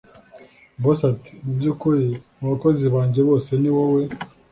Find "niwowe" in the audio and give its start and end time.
3.61-4.01